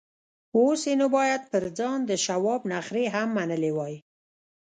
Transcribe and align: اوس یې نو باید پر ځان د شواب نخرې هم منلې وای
اوس 0.55 0.81
یې 0.89 0.93
نو 0.99 1.07
باید 1.17 1.41
پر 1.51 1.63
ځان 1.77 1.99
د 2.05 2.11
شواب 2.25 2.61
نخرې 2.73 3.05
هم 3.15 3.29
منلې 3.37 3.71
وای 3.77 3.95